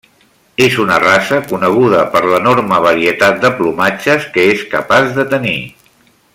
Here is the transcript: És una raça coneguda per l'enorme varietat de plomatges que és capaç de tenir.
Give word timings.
És 0.67 0.77
una 0.83 0.95
raça 1.03 1.37
coneguda 1.51 1.99
per 2.15 2.23
l'enorme 2.31 2.81
varietat 2.87 3.39
de 3.47 3.53
plomatges 3.61 4.29
que 4.39 4.49
és 4.57 4.65
capaç 4.77 5.17
de 5.19 5.31
tenir. 5.37 5.57